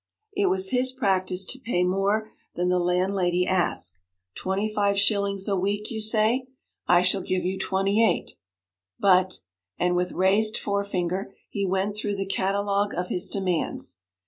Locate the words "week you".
5.55-6.01